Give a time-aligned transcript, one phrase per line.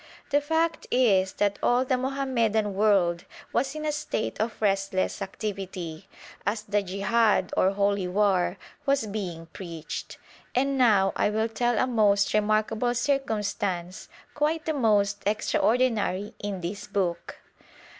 [0.31, 6.09] The fact is that all the Mohammedan world was in a state of restless activity,
[6.43, 10.17] as the jehad, or holy war, was being preached.
[10.55, 16.87] And now I will tell a most remarkable circumstance, quite the most extraordinary in this
[16.87, 17.37] book.